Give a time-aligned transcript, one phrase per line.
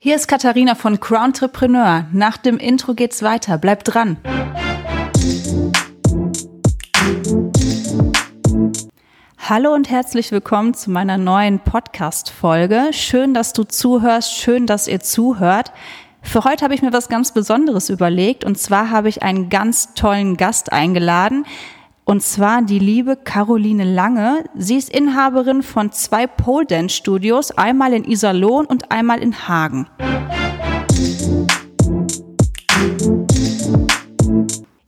[0.00, 2.06] Hier ist Katharina von Crowntrepreneur.
[2.12, 3.58] Nach dem Intro geht's weiter.
[3.58, 4.16] Bleibt dran.
[9.38, 12.90] Hallo und herzlich willkommen zu meiner neuen Podcast-Folge.
[12.92, 14.34] Schön, dass du zuhörst.
[14.34, 15.72] Schön, dass ihr zuhört.
[16.22, 19.94] Für heute habe ich mir was ganz Besonderes überlegt und zwar habe ich einen ganz
[19.94, 21.44] tollen Gast eingeladen.
[22.08, 24.42] Und zwar die liebe Caroline Lange.
[24.54, 29.86] Sie ist Inhaberin von zwei Pole Dance Studios, einmal in Iserlohn und einmal in Hagen.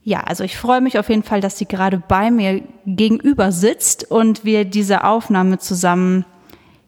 [0.02, 4.10] Ja, also ich freue mich auf jeden Fall, dass sie gerade bei mir gegenüber sitzt
[4.10, 6.24] und wir diese Aufnahme zusammen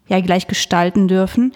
[0.08, 1.52] ja gleich gestalten dürfen.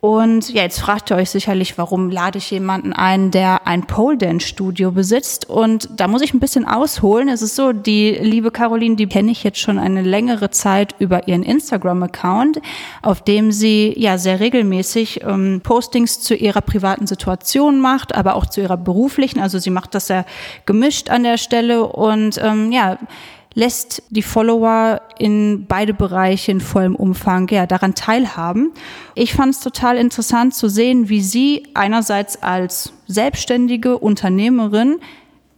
[0.00, 4.16] Und ja, jetzt fragt ihr euch sicherlich, warum lade ich jemanden ein, der ein Pole
[4.16, 5.50] Dance Studio besitzt?
[5.50, 7.28] Und da muss ich ein bisschen ausholen.
[7.28, 11.26] Es ist so, die liebe Caroline, die kenne ich jetzt schon eine längere Zeit über
[11.26, 12.60] ihren Instagram-Account,
[13.02, 18.46] auf dem sie ja sehr regelmäßig ähm, Postings zu ihrer privaten Situation macht, aber auch
[18.46, 19.40] zu ihrer beruflichen.
[19.40, 20.24] Also sie macht das sehr
[20.64, 22.98] gemischt an der Stelle und ähm, ja,
[23.58, 28.70] lässt die Follower in beide Bereiche in vollem Umfang ja, daran teilhaben.
[29.16, 35.00] Ich fand es total interessant zu sehen, wie sie einerseits als selbstständige Unternehmerin,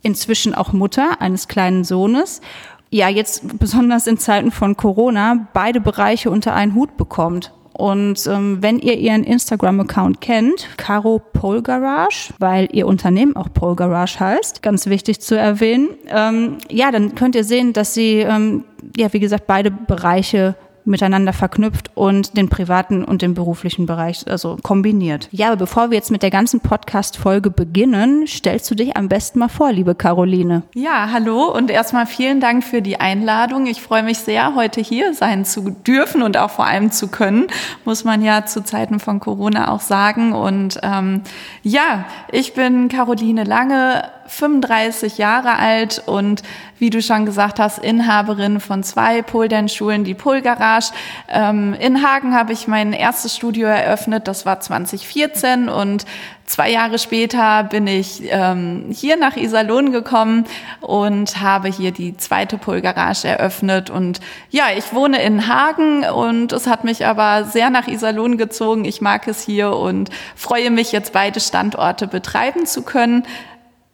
[0.00, 2.40] inzwischen auch Mutter eines kleinen Sohnes,
[2.88, 7.52] ja jetzt besonders in Zeiten von Corona beide Bereiche unter einen Hut bekommt.
[7.80, 13.74] Und ähm, wenn ihr ihren Instagram-Account kennt, Caro Pole Garage, weil ihr Unternehmen auch Pole
[13.74, 18.64] Garage heißt, ganz wichtig zu erwähnen, ähm, ja, dann könnt ihr sehen, dass sie, ähm,
[18.98, 20.56] ja, wie gesagt, beide Bereiche
[20.90, 25.28] miteinander verknüpft und den privaten und den beruflichen Bereich also kombiniert.
[25.30, 29.38] Ja, aber bevor wir jetzt mit der ganzen Podcast-Folge beginnen, stellst du dich am besten
[29.38, 30.62] mal vor, liebe Caroline.
[30.74, 33.66] Ja, hallo und erstmal vielen Dank für die Einladung.
[33.66, 37.46] Ich freue mich sehr, heute hier sein zu dürfen und auch vor allem zu können,
[37.84, 40.32] muss man ja zu Zeiten von Corona auch sagen.
[40.32, 41.22] Und ähm,
[41.62, 46.42] ja, ich bin Caroline Lange, 35 Jahre alt und
[46.78, 50.92] wie du schon gesagt hast, Inhaberin von zwei Pole-Dance-Schulen, die Pole-Garage.
[51.28, 56.06] Ähm, in Hagen habe ich mein erstes Studio eröffnet, das war 2014 und
[56.46, 60.46] zwei Jahre später bin ich ähm, hier nach Iserlohn gekommen
[60.80, 66.66] und habe hier die zweite Pole-Garage eröffnet und ja, ich wohne in Hagen und es
[66.66, 68.84] hat mich aber sehr nach Iserlohn gezogen.
[68.84, 73.24] Ich mag es hier und freue mich jetzt beide Standorte betreiben zu können.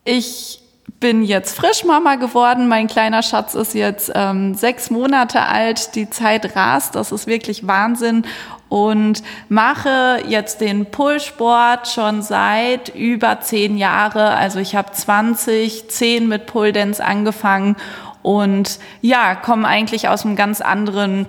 [0.08, 0.60] Ich
[1.00, 2.68] bin jetzt Frischmama geworden.
[2.68, 5.96] Mein kleiner Schatz ist jetzt ähm, sechs Monate alt.
[5.96, 6.94] Die Zeit rast.
[6.94, 8.24] Das ist wirklich Wahnsinn.
[8.68, 14.36] Und mache jetzt den Pullsport schon seit über zehn Jahre.
[14.36, 17.74] Also ich habe 2010 mit Pulldance angefangen
[18.22, 21.26] und ja, komme eigentlich aus einem ganz anderen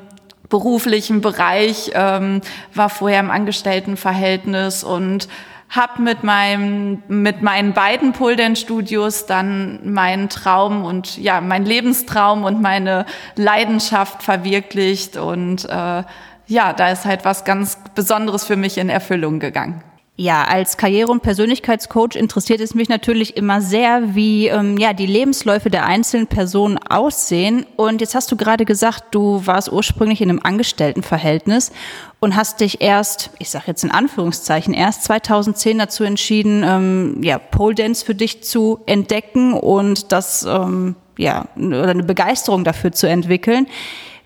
[0.49, 2.41] beruflichen Bereich, ähm,
[2.75, 5.27] war vorher im Angestelltenverhältnis und
[5.69, 12.43] habe mit meinem mit meinen beiden Pole Studios dann meinen Traum und ja mein Lebenstraum
[12.43, 13.05] und meine
[13.35, 16.03] Leidenschaft verwirklicht und äh,
[16.47, 19.83] ja da ist halt was ganz Besonderes für mich in Erfüllung gegangen.
[20.19, 25.05] Ja, als Karriere- und Persönlichkeitscoach interessiert es mich natürlich immer sehr, wie ähm, ja die
[25.05, 27.67] Lebensläufe der einzelnen Personen aussehen.
[27.75, 31.71] Und jetzt hast du gerade gesagt, du warst ursprünglich in einem Angestelltenverhältnis
[32.19, 37.37] und hast dich erst, ich sage jetzt in Anführungszeichen, erst 2010 dazu entschieden, ähm, ja
[37.37, 43.07] Pole Dance für dich zu entdecken und das ähm, ja oder eine Begeisterung dafür zu
[43.07, 43.67] entwickeln.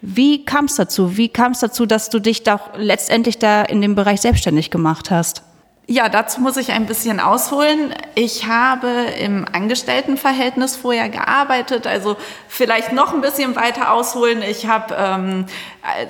[0.01, 1.17] Wie kam es dazu?
[1.17, 5.11] Wie kam es dazu, dass du dich doch letztendlich da in dem Bereich selbstständig gemacht
[5.11, 5.43] hast?
[5.87, 7.93] Ja, dazu muss ich ein bisschen ausholen.
[8.15, 8.87] Ich habe
[9.19, 14.41] im Angestelltenverhältnis vorher gearbeitet, also vielleicht noch ein bisschen weiter ausholen.
[14.43, 15.45] Ich habe ähm,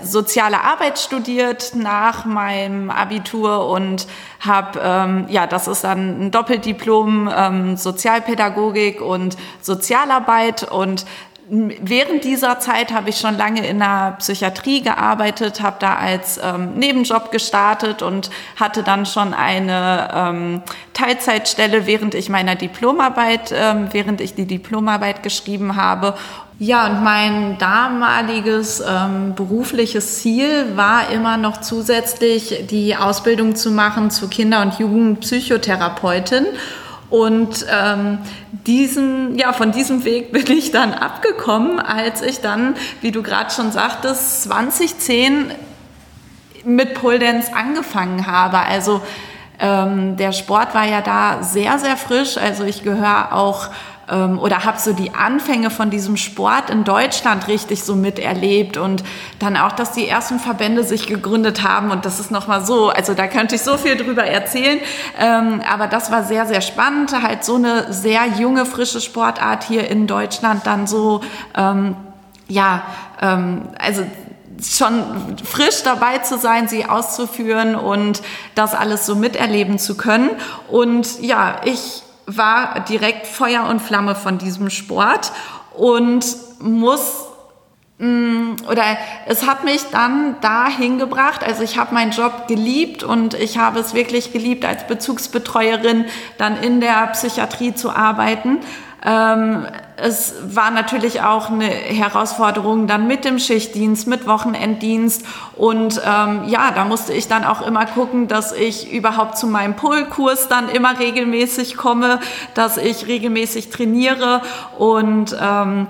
[0.03, 4.07] soziale Arbeit studiert nach meinem Abitur und
[4.41, 11.05] habe, ähm, ja, das ist dann ein Doppeldiplom ähm, Sozialpädagogik und Sozialarbeit und
[11.53, 16.75] während dieser Zeit habe ich schon lange in der Psychiatrie gearbeitet, habe da als ähm,
[16.75, 20.61] Nebenjob gestartet und hatte dann schon eine ähm,
[20.93, 26.15] Teilzeitstelle, während ich meiner Diplomarbeit, ähm, während ich die Diplomarbeit geschrieben habe.
[26.57, 34.09] Ja, und mein damaliges ähm, berufliches Ziel war immer noch zusätzlich die Ausbildung zu machen
[34.09, 36.45] zur Kinder- und Jugendpsychotherapeutin.
[37.11, 38.19] Und ähm,
[38.65, 43.51] diesen, ja, von diesem Weg bin ich dann abgekommen, als ich dann, wie du gerade
[43.51, 45.51] schon sagtest, 2010
[46.63, 48.59] mit Pole Dance angefangen habe.
[48.59, 49.01] Also
[49.59, 52.37] ähm, der Sport war ja da sehr, sehr frisch.
[52.37, 53.67] Also ich gehöre auch
[54.11, 59.03] ähm, oder habe so die Anfänge von diesem Sport in Deutschland richtig so miterlebt und
[59.39, 63.13] dann auch, dass die ersten Verbände sich gegründet haben und das ist nochmal so, also
[63.13, 64.79] da könnte ich so viel drüber erzählen,
[65.17, 69.89] ähm, aber das war sehr, sehr spannend, halt so eine sehr junge, frische Sportart hier
[69.89, 71.21] in Deutschland dann so,
[71.55, 71.95] ähm,
[72.47, 72.83] ja,
[73.21, 74.03] ähm, also
[74.61, 78.21] schon frisch dabei zu sein, sie auszuführen und
[78.53, 80.29] das alles so miterleben zu können.
[80.67, 85.31] Und ja, ich war direkt Feuer und Flamme von diesem Sport
[85.75, 86.25] und
[86.59, 87.27] muss
[87.97, 88.83] mm, oder
[89.27, 93.79] es hat mich dann dahin gebracht, also ich habe meinen Job geliebt und ich habe
[93.79, 96.05] es wirklich geliebt, als Bezugsbetreuerin
[96.37, 98.59] dann in der Psychiatrie zu arbeiten.
[99.03, 99.65] Ähm,
[100.01, 105.23] es war natürlich auch eine Herausforderung dann mit dem Schichtdienst, mit Wochenenddienst.
[105.55, 109.75] Und ähm, ja, da musste ich dann auch immer gucken, dass ich überhaupt zu meinem
[109.75, 112.19] Polkurs dann immer regelmäßig komme,
[112.55, 114.41] dass ich regelmäßig trainiere.
[114.79, 115.87] Und ähm,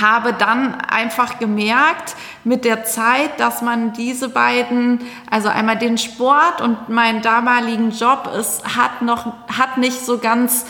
[0.00, 2.14] habe dann einfach gemerkt
[2.44, 5.00] mit der Zeit, dass man diese beiden,
[5.30, 10.66] also einmal den Sport und meinen damaligen Job, es hat noch, hat nicht so ganz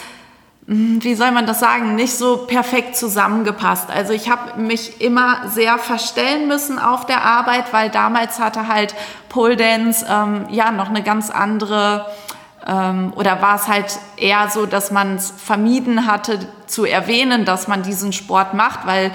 [0.70, 3.88] wie soll man das sagen, nicht so perfekt zusammengepasst.
[3.91, 8.94] Also ich habe mich immer sehr verstellen müssen auf der Arbeit, weil damals hatte halt
[9.31, 12.05] Pole Dance ähm, ja noch eine ganz andere
[12.67, 17.67] ähm, oder war es halt eher so, dass man es vermieden hatte zu erwähnen, dass
[17.67, 19.11] man diesen Sport macht, weil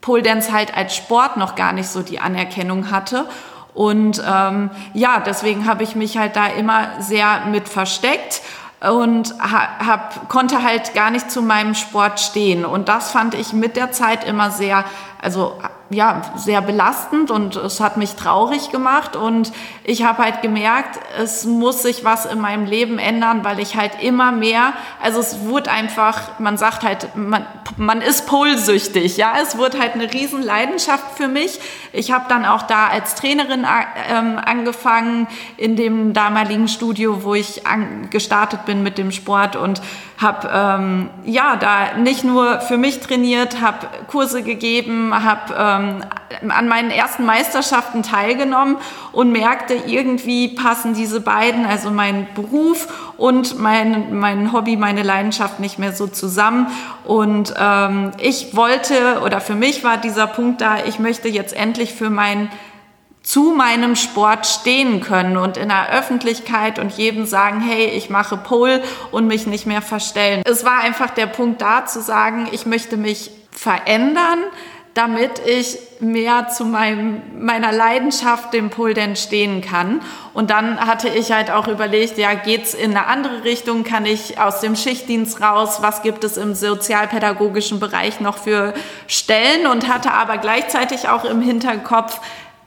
[0.00, 3.26] Pole Dance halt als Sport noch gar nicht so die Anerkennung hatte.
[3.74, 8.40] Und ähm, ja, deswegen habe ich mich halt da immer sehr mit versteckt
[8.80, 12.64] und hab, konnte halt gar nicht zu meinem Sport stehen.
[12.64, 14.84] Und das fand ich mit der Zeit immer sehr,
[15.22, 15.58] also
[15.90, 19.52] ja, sehr belastend und es hat mich traurig gemacht und
[19.82, 24.00] ich habe halt gemerkt, es muss sich was in meinem Leben ändern, weil ich halt
[24.00, 24.72] immer mehr,
[25.02, 27.44] also es wurde einfach, man sagt halt, man,
[27.76, 31.58] man ist polsüchtig, ja, es wurde halt eine riesen Leidenschaft für mich.
[31.92, 33.66] Ich habe dann auch da als Trainerin
[34.08, 35.26] ähm, angefangen
[35.56, 37.62] in dem damaligen Studio, wo ich
[38.10, 39.82] gestartet bin mit dem Sport und
[40.18, 46.68] habe ähm, ja da nicht nur für mich trainiert, habe Kurse gegeben, habe ähm, an
[46.68, 48.76] meinen ersten Meisterschaften teilgenommen
[49.12, 55.60] und merkte, irgendwie passen diese beiden, also mein Beruf und mein, mein Hobby, meine Leidenschaft
[55.60, 56.68] nicht mehr so zusammen.
[57.04, 61.92] Und ähm, ich wollte, oder für mich war dieser Punkt da, ich möchte jetzt endlich
[61.94, 62.50] für mein
[63.22, 68.36] zu meinem Sport stehen können und in der Öffentlichkeit und jedem sagen, hey, ich mache
[68.38, 70.42] Pole und mich nicht mehr verstellen.
[70.46, 74.38] Es war einfach der Punkt da zu sagen, ich möchte mich verändern,
[74.94, 80.00] damit ich mehr zu meinem, meiner Leidenschaft, dem Pole stehen kann.
[80.34, 83.84] Und dann hatte ich halt auch überlegt, ja, geht's in eine andere Richtung?
[83.84, 85.78] Kann ich aus dem Schichtdienst raus?
[85.80, 88.74] Was gibt es im sozialpädagogischen Bereich noch für
[89.06, 89.66] Stellen?
[89.66, 92.20] Und hatte aber gleichzeitig auch im Hinterkopf,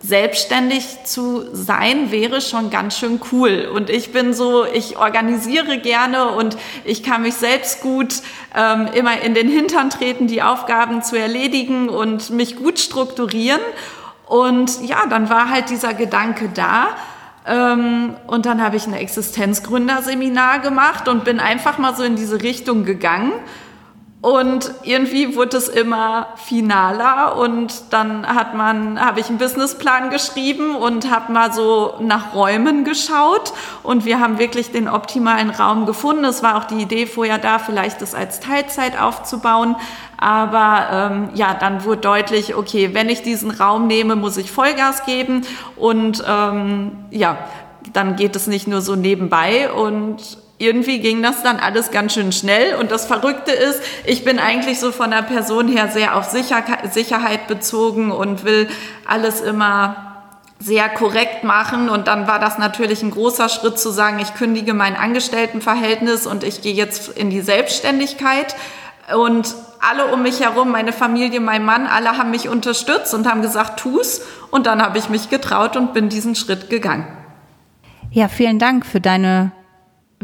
[0.03, 3.71] selbstständig zu sein wäre schon ganz schön cool.
[3.73, 8.15] Und ich bin so, ich organisiere gerne und ich kann mich selbst gut
[8.53, 13.61] ähm, immer in den Hintern treten, die Aufgaben zu erledigen und mich gut strukturieren.
[14.25, 16.87] Und ja, dann war halt dieser Gedanke da.
[17.47, 22.43] Ähm, und dann habe ich ein Existenzgründerseminar gemacht und bin einfach mal so in diese
[22.43, 23.31] Richtung gegangen
[24.23, 30.77] und irgendwie wurde es immer finaler und dann hat man, habe ich einen Businessplan geschrieben
[30.77, 33.51] und habe mal so nach Räumen geschaut
[33.83, 36.23] und wir haben wirklich den optimalen Raum gefunden.
[36.23, 39.75] Es war auch die Idee vorher da, vielleicht das als Teilzeit aufzubauen,
[40.15, 45.05] aber ähm, ja, dann wurde deutlich, okay, wenn ich diesen Raum nehme, muss ich Vollgas
[45.05, 45.41] geben.
[45.75, 47.39] Und ähm, ja,
[47.91, 49.69] dann geht es nicht nur so nebenbei.
[49.69, 52.75] Und irgendwie ging das dann alles ganz schön schnell.
[52.75, 57.47] Und das Verrückte ist, ich bin eigentlich so von der Person her sehr auf Sicherheit
[57.47, 58.69] bezogen und will
[59.05, 60.13] alles immer
[60.59, 61.89] sehr korrekt machen.
[61.89, 66.43] Und dann war das natürlich ein großer Schritt zu sagen, ich kündige mein Angestelltenverhältnis und
[66.43, 68.55] ich gehe jetzt in die Selbstständigkeit.
[69.15, 73.41] Und alle um mich herum, meine Familie, mein Mann, alle haben mich unterstützt und haben
[73.41, 74.21] gesagt, tu's.
[74.49, 77.05] Und dann habe ich mich getraut und bin diesen Schritt gegangen.
[78.11, 79.51] Ja, vielen Dank für deine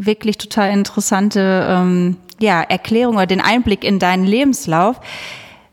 [0.06, 5.00] wirklich total interessante ähm, ja, Erklärung oder den Einblick in deinen Lebenslauf.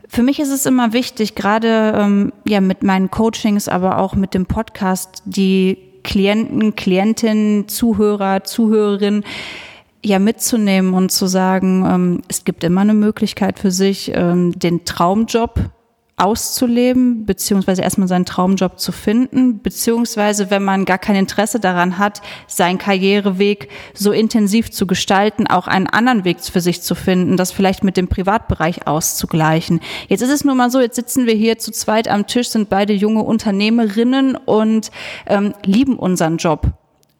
[0.09, 4.33] Für mich ist es immer wichtig, gerade ähm, ja mit meinen Coachings, aber auch mit
[4.33, 9.23] dem Podcast, die Klienten, Klientinnen, Zuhörer, Zuhörerinnen
[10.03, 14.85] ja mitzunehmen und zu sagen, ähm, es gibt immer eine Möglichkeit für sich, ähm, den
[14.85, 15.59] Traumjob
[16.17, 22.23] auszuleben, beziehungsweise erstmal seinen Traumjob zu finden, beziehungsweise wenn man gar kein Interesse daran hat,
[22.47, 27.51] seinen Karriereweg so intensiv zu gestalten, auch einen anderen Weg für sich zu finden, das
[27.51, 29.79] vielleicht mit dem Privatbereich auszugleichen.
[30.07, 32.67] Jetzt ist es nun mal so, jetzt sitzen wir hier zu zweit am Tisch, sind
[32.67, 34.89] beide junge Unternehmerinnen und
[35.27, 36.73] ähm, lieben unseren Job.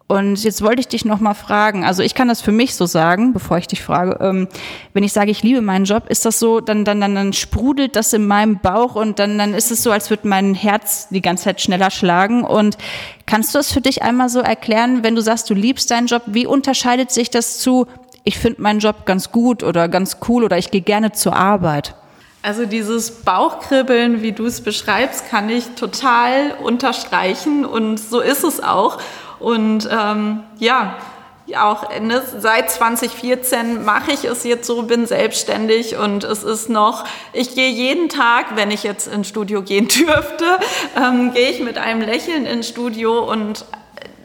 [0.09, 1.83] Und jetzt wollte ich dich noch mal fragen.
[1.83, 4.17] Also ich kann das für mich so sagen, bevor ich dich frage.
[4.21, 4.47] Ähm,
[4.93, 7.97] wenn ich sage, ich liebe meinen Job, ist das so, dann dann dann, dann sprudelt
[7.97, 11.21] das in meinem Bauch und dann dann ist es so, als würde mein Herz die
[11.21, 12.45] ganze Zeit schneller schlagen.
[12.45, 12.77] Und
[13.25, 16.21] kannst du das für dich einmal so erklären, wenn du sagst, du liebst deinen Job?
[16.27, 17.85] Wie unterscheidet sich das zu?
[18.23, 21.95] Ich finde meinen Job ganz gut oder ganz cool oder ich gehe gerne zur Arbeit.
[22.43, 28.63] Also dieses Bauchkribbeln, wie du es beschreibst, kann ich total unterstreichen und so ist es
[28.63, 28.99] auch.
[29.39, 30.95] Und ähm, ja,
[31.55, 37.05] auch ne, seit 2014 mache ich es jetzt so, bin selbstständig und es ist noch,
[37.31, 40.45] ich gehe jeden Tag, wenn ich jetzt ins Studio gehen dürfte,
[40.97, 43.65] ähm, gehe ich mit einem Lächeln ins Studio und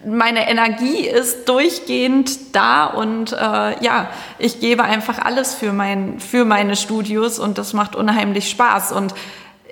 [0.05, 6.45] meine Energie ist durchgehend da und äh, ja, ich gebe einfach alles für, mein, für
[6.45, 8.91] meine Studios und das macht unheimlich Spaß.
[8.91, 9.15] Und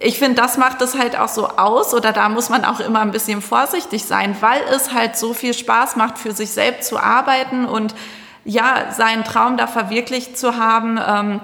[0.03, 3.01] ich finde, das macht es halt auch so aus oder da muss man auch immer
[3.01, 6.99] ein bisschen vorsichtig sein, weil es halt so viel Spaß macht, für sich selbst zu
[6.99, 7.95] arbeiten und
[8.47, 10.99] ja, seinen Traum da verwirklicht zu haben.
[11.07, 11.41] Ähm,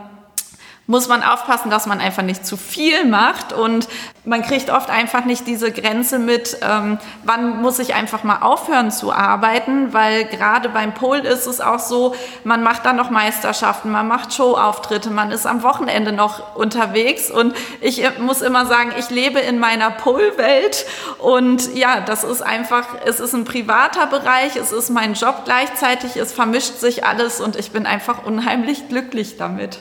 [0.86, 3.52] muss man aufpassen, dass man einfach nicht zu viel macht.
[3.52, 3.88] Und
[4.24, 8.90] man kriegt oft einfach nicht diese Grenze mit, ähm, wann muss ich einfach mal aufhören
[8.90, 12.14] zu arbeiten, weil gerade beim Pol ist es auch so,
[12.44, 17.30] man macht dann noch Meisterschaften, man macht Showauftritte, man ist am Wochenende noch unterwegs.
[17.30, 20.86] Und ich muss immer sagen, ich lebe in meiner Pol-Welt
[21.18, 26.16] und ja, das ist einfach, es ist ein privater Bereich, es ist mein Job gleichzeitig,
[26.16, 27.40] es vermischt sich alles.
[27.40, 29.80] Und ich bin einfach unheimlich glücklich damit.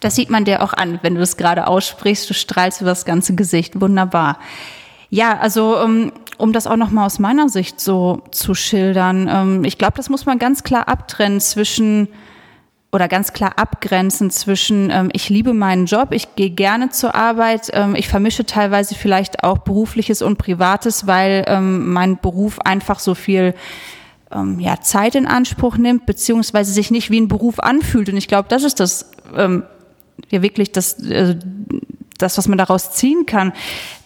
[0.00, 2.28] Das sieht man dir auch an, wenn du das gerade aussprichst.
[2.28, 3.80] Du strahlst über das ganze Gesicht.
[3.80, 4.38] Wunderbar.
[5.10, 9.28] Ja, also um, um das auch noch mal aus meiner Sicht so zu schildern.
[9.30, 12.08] Ähm, ich glaube, das muss man ganz klar abtrennen zwischen
[12.92, 17.70] oder ganz klar abgrenzen zwischen ähm, ich liebe meinen Job, ich gehe gerne zur Arbeit,
[17.72, 23.14] ähm, ich vermische teilweise vielleicht auch berufliches und privates, weil ähm, mein Beruf einfach so
[23.14, 23.54] viel
[24.32, 28.08] ähm, ja, Zeit in Anspruch nimmt, beziehungsweise sich nicht wie ein Beruf anfühlt.
[28.08, 29.62] Und ich glaube, das ist das ähm,
[30.28, 31.36] ja wirklich das, äh,
[32.18, 33.52] das, was man daraus ziehen kann.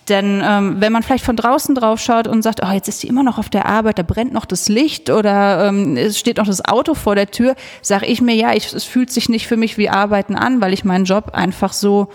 [0.08, 3.08] Denn ähm, wenn man vielleicht von draußen drauf schaut und sagt, oh, jetzt ist sie
[3.08, 6.46] immer noch auf der Arbeit, da brennt noch das Licht oder ähm, es steht noch
[6.46, 9.56] das Auto vor der Tür, sage ich mir, ja, ich, es fühlt sich nicht für
[9.56, 12.08] mich wie Arbeiten an, weil ich meinen Job einfach so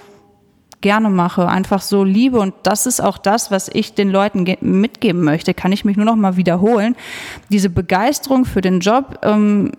[0.81, 2.39] gerne mache, einfach so liebe.
[2.39, 5.53] Und das ist auch das, was ich den Leuten mitgeben möchte.
[5.53, 6.95] Kann ich mich nur noch mal wiederholen.
[7.49, 9.71] Diese Begeisterung für den Job ähm,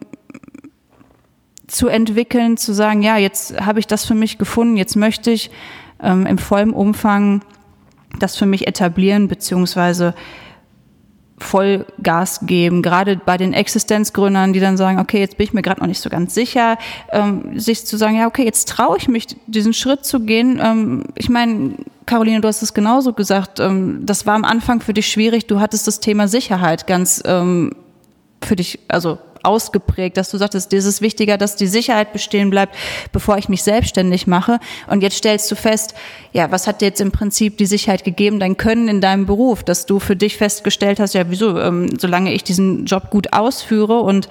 [1.70, 5.50] zu entwickeln, zu sagen, ja, jetzt habe ich das für mich gefunden, jetzt möchte ich
[6.02, 7.42] ähm, im vollen Umfang
[8.18, 10.14] das für mich etablieren, beziehungsweise
[11.38, 15.80] Vollgas geben, gerade bei den Existenzgründern, die dann sagen, okay, jetzt bin ich mir gerade
[15.80, 16.76] noch nicht so ganz sicher,
[17.12, 20.60] ähm, sich zu sagen, ja, okay, jetzt traue ich mich, diesen Schritt zu gehen.
[20.62, 24.92] Ähm, ich meine, Caroline, du hast es genauso gesagt, ähm, das war am Anfang für
[24.92, 27.72] dich schwierig, du hattest das Thema Sicherheit ganz ähm,
[28.42, 32.50] für dich, also ausgeprägt, dass du sagtest, dir ist es wichtiger, dass die Sicherheit bestehen
[32.50, 32.76] bleibt,
[33.12, 34.58] bevor ich mich selbstständig mache.
[34.88, 35.94] Und jetzt stellst du fest,
[36.32, 39.62] ja, was hat dir jetzt im Prinzip die Sicherheit gegeben, dein Können in deinem Beruf,
[39.62, 44.00] dass du für dich festgestellt hast, ja, wieso, ähm, solange ich diesen Job gut ausführe
[44.00, 44.28] und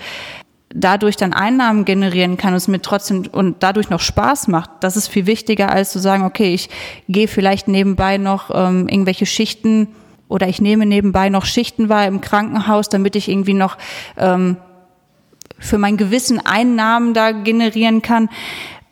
[0.73, 4.97] dadurch dann Einnahmen generieren kann und es mir trotzdem und dadurch noch Spaß macht, das
[4.97, 6.69] ist viel wichtiger, als zu sagen, okay, ich
[7.07, 9.87] gehe vielleicht nebenbei noch ähm, irgendwelche Schichten
[10.27, 13.77] oder ich nehme nebenbei noch Schichten wahr im Krankenhaus, damit ich irgendwie noch
[14.15, 14.57] ähm,
[15.59, 18.29] für mein Gewissen Einnahmen da generieren kann,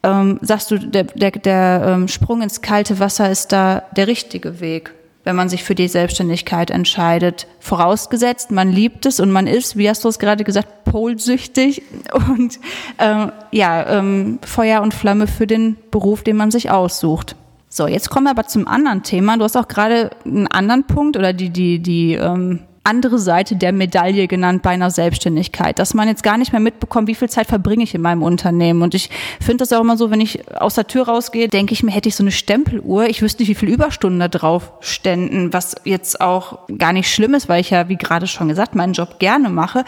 [0.04, 4.60] ähm, sagst du, der, der, der ähm, Sprung ins kalte Wasser ist da der richtige
[4.60, 4.94] Weg,
[5.24, 7.48] wenn man sich für die Selbstständigkeit entscheidet.
[7.60, 11.82] Vorausgesetzt, man liebt es und man ist, wie hast du es gerade gesagt, polsüchtig
[12.14, 12.60] und
[13.00, 17.36] ähm, ja, ähm, Feuer und Flamme für den Beruf, den man sich aussucht.
[17.70, 19.38] So, jetzt kommen wir aber zum anderen Thema.
[19.38, 23.72] Du hast auch gerade einen anderen Punkt oder die, die, die ähm, andere Seite der
[23.74, 27.48] Medaille genannt bei einer Selbstständigkeit, dass man jetzt gar nicht mehr mitbekommt, wie viel Zeit
[27.48, 28.82] verbringe ich in meinem Unternehmen.
[28.82, 31.84] Und ich finde das auch immer so, wenn ich aus der Tür rausgehe, denke ich
[31.84, 35.54] mir, hätte ich so eine Stempeluhr, ich wüsste nicht, wie viel Überstunden da drauf ständen,
[35.54, 38.94] was jetzt auch gar nicht schlimm ist, weil ich ja, wie gerade schon gesagt, meinen
[38.94, 39.84] Job gerne mache.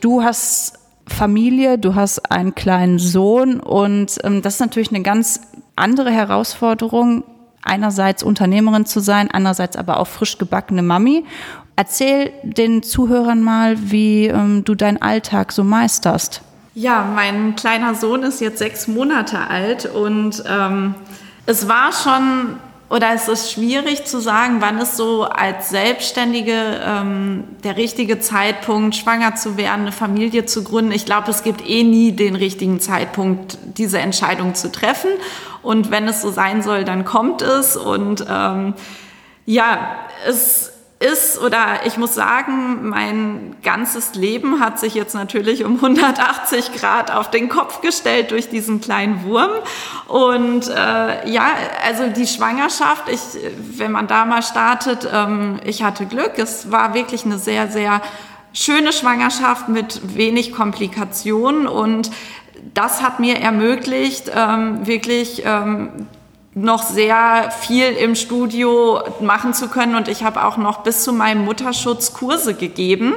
[0.00, 5.40] Du hast Familie, du hast einen kleinen Sohn und ähm, das ist natürlich eine ganz
[5.76, 7.24] andere Herausforderung,
[7.62, 11.24] einerseits Unternehmerin zu sein, andererseits aber auch frisch gebackene Mami.
[11.80, 16.42] Erzähl den Zuhörern mal, wie ähm, du deinen Alltag so meisterst.
[16.74, 20.94] Ja, mein kleiner Sohn ist jetzt sechs Monate alt und ähm,
[21.46, 22.58] es war schon
[22.90, 28.94] oder es ist schwierig zu sagen, wann ist so als Selbstständige ähm, der richtige Zeitpunkt,
[28.94, 30.92] schwanger zu werden, eine Familie zu gründen.
[30.92, 35.12] Ich glaube, es gibt eh nie den richtigen Zeitpunkt, diese Entscheidung zu treffen.
[35.62, 37.74] Und wenn es so sein soll, dann kommt es.
[37.74, 38.74] Und ähm,
[39.46, 39.96] ja,
[40.28, 40.69] es
[41.00, 47.10] ist oder ich muss sagen, mein ganzes Leben hat sich jetzt natürlich um 180 Grad
[47.10, 49.50] auf den Kopf gestellt durch diesen kleinen Wurm.
[50.08, 51.46] Und äh, ja,
[51.86, 53.20] also die Schwangerschaft, ich,
[53.78, 56.32] wenn man da mal startet, ähm, ich hatte Glück.
[56.36, 58.02] Es war wirklich eine sehr, sehr
[58.52, 62.10] schöne Schwangerschaft mit wenig Komplikationen und
[62.74, 66.08] das hat mir ermöglicht, ähm, wirklich ähm,
[66.54, 71.12] noch sehr viel im Studio machen zu können und ich habe auch noch bis zu
[71.12, 73.14] meinem Mutterschutz Kurse gegeben.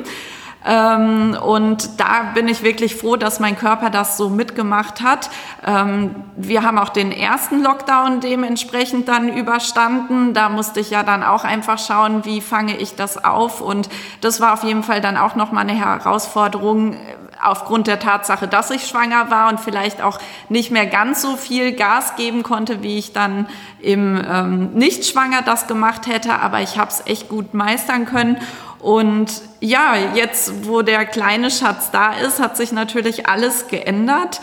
[0.65, 5.29] Ähm, und da bin ich wirklich froh, dass mein Körper das so mitgemacht hat.
[5.65, 10.33] Ähm, wir haben auch den ersten Lockdown dementsprechend dann überstanden.
[10.33, 13.59] Da musste ich ja dann auch einfach schauen, wie fange ich das auf.
[13.59, 13.89] Und
[14.21, 16.95] das war auf jeden Fall dann auch nochmal eine Herausforderung,
[17.43, 20.19] aufgrund der Tatsache, dass ich schwanger war und vielleicht auch
[20.49, 23.47] nicht mehr ganz so viel Gas geben konnte, wie ich dann
[23.79, 26.39] im ähm, Nicht-Schwanger das gemacht hätte.
[26.39, 28.37] Aber ich habe es echt gut meistern können.
[28.79, 34.41] Und ja, jetzt, wo der kleine Schatz da ist, hat sich natürlich alles geändert.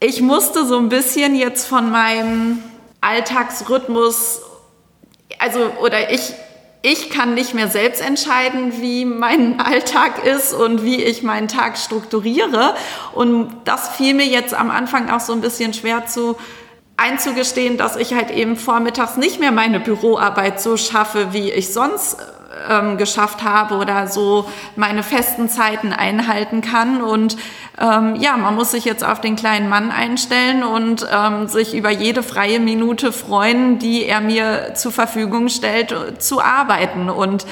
[0.00, 2.62] Ich musste so ein bisschen jetzt von meinem
[3.00, 4.42] Alltagsrhythmus,
[5.38, 6.34] also, oder ich
[6.82, 11.76] ich kann nicht mehr selbst entscheiden, wie mein Alltag ist und wie ich meinen Tag
[11.76, 12.74] strukturiere.
[13.12, 16.36] Und das fiel mir jetzt am Anfang auch so ein bisschen schwer zu
[16.96, 22.16] einzugestehen, dass ich halt eben vormittags nicht mehr meine Büroarbeit so schaffe, wie ich sonst
[22.68, 27.02] ähm, geschafft habe oder so meine festen Zeiten einhalten kann.
[27.02, 27.36] Und
[27.80, 31.90] ähm, ja, man muss sich jetzt auf den kleinen Mann einstellen und ähm, sich über
[31.90, 37.08] jede freie Minute freuen, die er mir zur Verfügung stellt, zu arbeiten.
[37.08, 37.46] Und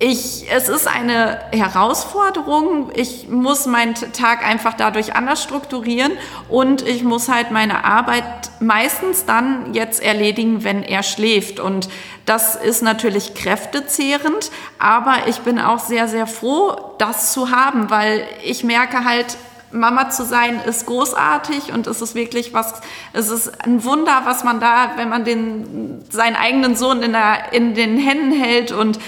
[0.00, 2.92] ich, es ist eine Herausforderung.
[2.94, 6.12] Ich muss meinen Tag einfach dadurch anders strukturieren
[6.48, 8.24] und ich muss halt meine Arbeit
[8.60, 11.58] meistens dann jetzt erledigen, wenn er schläft.
[11.58, 11.88] Und
[12.26, 18.24] das ist natürlich kräftezehrend, aber ich bin auch sehr, sehr froh, das zu haben, weil
[18.44, 19.36] ich merke halt,
[19.70, 22.80] Mama zu sein ist großartig und es ist wirklich was,
[23.12, 27.52] es ist ein Wunder, was man da, wenn man den, seinen eigenen Sohn in, der,
[27.52, 28.98] in den Händen hält und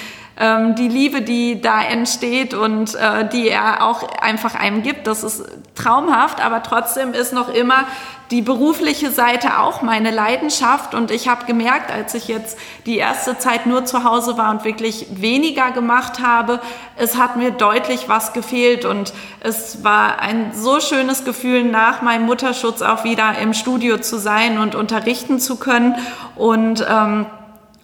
[0.41, 5.23] ähm, die Liebe, die da entsteht und äh, die er auch einfach einem gibt, das
[5.23, 7.85] ist traumhaft, aber trotzdem ist noch immer
[8.31, 10.95] die berufliche Seite auch meine Leidenschaft.
[10.95, 14.65] Und ich habe gemerkt, als ich jetzt die erste Zeit nur zu Hause war und
[14.65, 16.61] wirklich weniger gemacht habe,
[16.97, 18.85] es hat mir deutlich was gefehlt.
[18.85, 24.17] Und es war ein so schönes Gefühl, nach meinem Mutterschutz auch wieder im Studio zu
[24.17, 25.97] sein und unterrichten zu können.
[26.37, 27.27] Und ähm,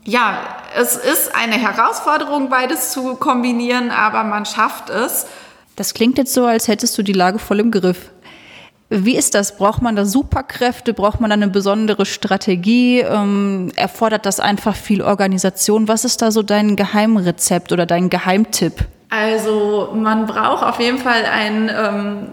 [0.04, 0.38] ja,
[0.76, 5.26] es ist eine Herausforderung, beides zu kombinieren, aber man schafft es.
[5.74, 8.10] Das klingt jetzt so, als hättest du die Lage voll im Griff.
[8.88, 9.56] Wie ist das?
[9.56, 10.94] Braucht man da Superkräfte?
[10.94, 13.00] Braucht man da eine besondere Strategie?
[13.00, 15.88] Ähm, erfordert das einfach viel Organisation?
[15.88, 18.84] Was ist da so dein Geheimrezept oder dein Geheimtipp?
[19.10, 22.28] Also man braucht auf jeden Fall ein ähm,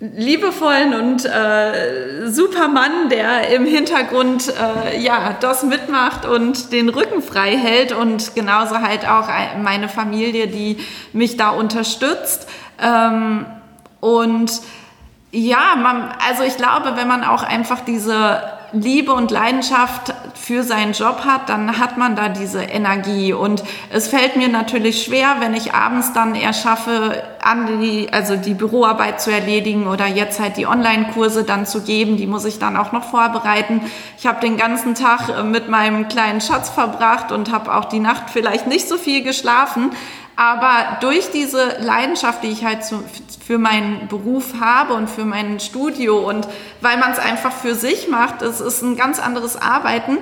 [0.00, 7.20] liebevollen und äh, super Mann, der im Hintergrund äh, ja das mitmacht und den Rücken
[7.20, 9.28] frei hält und genauso halt auch
[9.60, 10.78] meine Familie, die
[11.12, 12.48] mich da unterstützt.
[12.80, 13.46] Ähm,
[14.00, 14.52] und
[15.32, 20.92] ja, man, also ich glaube, wenn man auch einfach diese Liebe und Leidenschaft für seinen
[20.92, 23.32] Job hat, dann hat man da diese Energie.
[23.32, 28.36] Und es fällt mir natürlich schwer, wenn ich abends dann eher schaffe, an die, also
[28.36, 32.16] die Büroarbeit zu erledigen oder jetzt halt die Online-Kurse dann zu geben.
[32.16, 33.82] Die muss ich dann auch noch vorbereiten.
[34.18, 38.00] Ich habe den ganzen Tag äh, mit meinem kleinen Schatz verbracht und habe auch die
[38.00, 39.90] Nacht vielleicht nicht so viel geschlafen.
[40.38, 43.02] Aber durch diese Leidenschaft, die ich halt zu,
[43.44, 46.46] für meinen Beruf habe und für mein Studio und
[46.80, 50.18] weil man es einfach für sich macht, es ist ein ganz anderes Arbeiten,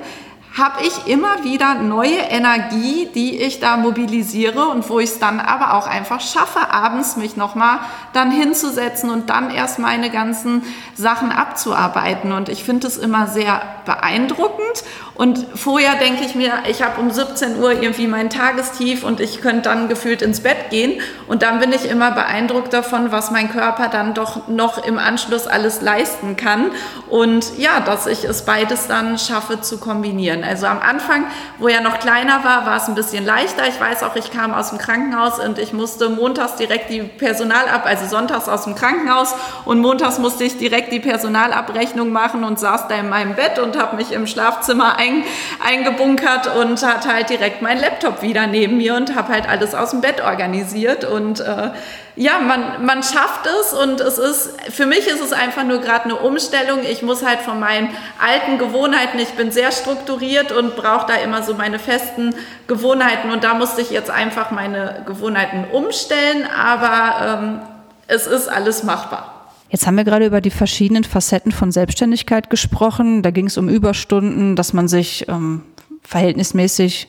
[0.57, 5.39] habe ich immer wieder neue Energie, die ich da mobilisiere und wo ich es dann
[5.39, 7.81] aber auch einfach schaffe, abends mich nochmal
[8.15, 10.63] dann hinzusetzen und dann erst meine ganzen
[10.95, 12.33] Sachen abzuarbeiten.
[12.33, 14.85] Und ich finde es immer sehr beeindruckend.
[15.15, 19.41] Und vorher denke ich mir, ich habe um 17 Uhr irgendwie mein Tagestief und ich
[19.41, 21.01] könnte dann gefühlt ins Bett gehen.
[21.27, 25.47] Und dann bin ich immer beeindruckt davon, was mein Körper dann doch noch im Anschluss
[25.47, 26.71] alles leisten kann.
[27.09, 30.45] Und ja, dass ich es beides dann schaffe zu kombinieren.
[30.47, 31.25] Also am Anfang,
[31.59, 33.67] wo er noch kleiner war, war es ein bisschen leichter.
[33.69, 37.85] Ich weiß auch, ich kam aus dem Krankenhaus und ich musste montags direkt die Personalab,
[37.85, 42.89] also sonntags aus dem Krankenhaus und montags musste ich direkt die Personalabrechnung machen und saß
[42.89, 45.25] da in meinem Bett und habe mich im Schlafzimmer ein,
[45.65, 49.91] eingebunkert und hatte halt direkt meinen Laptop wieder neben mir und habe halt alles aus
[49.91, 51.71] dem Bett organisiert und äh,
[52.17, 56.07] ja, man, man schafft es und es ist, für mich ist es einfach nur gerade
[56.07, 56.81] eine Umstellung.
[56.91, 61.43] Ich muss halt von meinen alten Gewohnheiten, ich bin sehr strukturiert und brauche da immer
[61.43, 62.35] so meine festen
[62.67, 67.61] Gewohnheiten und da musste ich jetzt einfach meine Gewohnheiten umstellen, aber ähm,
[68.07, 69.51] es ist alles machbar.
[69.69, 73.23] Jetzt haben wir gerade über die verschiedenen Facetten von Selbstständigkeit gesprochen.
[73.23, 75.65] Da ging es um Überstunden, dass man sich ähm,
[76.03, 77.09] verhältnismäßig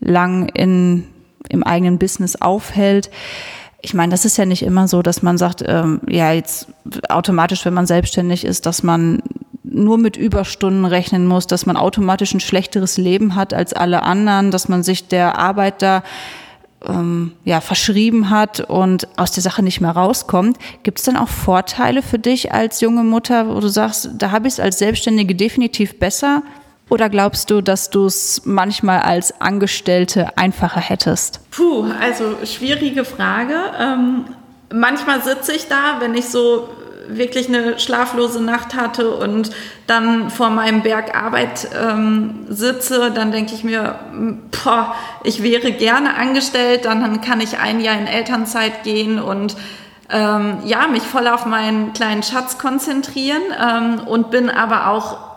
[0.00, 1.08] lang in,
[1.50, 3.10] im eigenen Business aufhält
[3.88, 6.66] ich meine, das ist ja nicht immer so, dass man sagt, ähm, ja, jetzt
[7.08, 9.22] automatisch, wenn man selbstständig ist, dass man
[9.64, 14.50] nur mit Überstunden rechnen muss, dass man automatisch ein schlechteres Leben hat als alle anderen,
[14.50, 16.02] dass man sich der Arbeit da
[16.86, 20.58] ähm, ja, verschrieben hat und aus der Sache nicht mehr rauskommt.
[20.82, 24.48] Gibt es dann auch Vorteile für dich als junge Mutter, wo du sagst, da habe
[24.48, 26.42] ich es als Selbstständige definitiv besser?
[26.88, 31.40] Oder glaubst du, dass du es manchmal als Angestellte einfacher hättest?
[31.50, 33.56] Puh, also schwierige Frage.
[33.78, 34.24] Ähm,
[34.72, 36.68] manchmal sitze ich da, wenn ich so
[37.08, 39.50] wirklich eine schlaflose Nacht hatte und
[39.86, 43.98] dann vor meinem Berg Arbeit ähm, sitze, dann denke ich mir,
[44.50, 49.56] boah, ich wäre gerne angestellt, dann kann ich ein Jahr in Elternzeit gehen und
[50.10, 55.27] ähm, ja, mich voll auf meinen kleinen Schatz konzentrieren ähm, und bin aber auch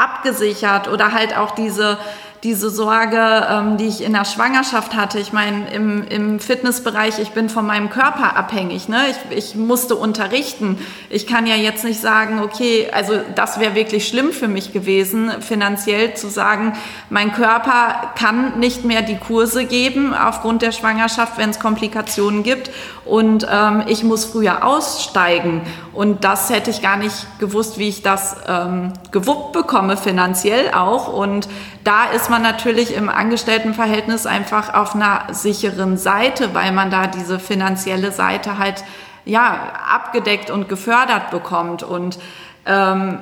[0.00, 1.98] abgesichert oder halt auch diese
[2.42, 5.18] diese Sorge, ähm, die ich in der Schwangerschaft hatte.
[5.18, 8.88] Ich meine, im, im Fitnessbereich, ich bin von meinem Körper abhängig.
[8.88, 8.98] Ne?
[9.10, 10.78] Ich, ich musste unterrichten.
[11.10, 15.30] Ich kann ja jetzt nicht sagen, okay, also das wäre wirklich schlimm für mich gewesen,
[15.40, 16.72] finanziell zu sagen,
[17.10, 22.70] mein Körper kann nicht mehr die Kurse geben aufgrund der Schwangerschaft, wenn es Komplikationen gibt.
[23.04, 25.62] Und ähm, ich muss früher aussteigen.
[25.92, 31.12] Und das hätte ich gar nicht gewusst, wie ich das ähm, gewuppt bekomme, finanziell auch.
[31.12, 31.48] Und
[31.82, 37.38] da ist man natürlich im Angestelltenverhältnis einfach auf einer sicheren Seite, weil man da diese
[37.38, 38.84] finanzielle Seite halt
[39.24, 41.82] ja abgedeckt und gefördert bekommt.
[41.82, 42.18] Und
[42.64, 43.18] ähm,